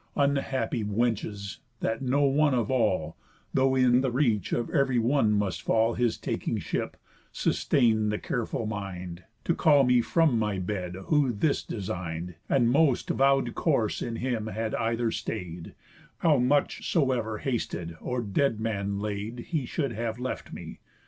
[0.15, 3.15] Unhappy wenches, that no one of all
[3.53, 6.97] (Though in the reach of ev'ry one must fall His taking ship)
[7.31, 13.11] sustain'd the careful mind, To call me from my bed, who this design'd And most
[13.11, 15.75] vow'd course in him had either stay'd,
[16.17, 20.79] How much soever hasted, or dead laid He should have left me.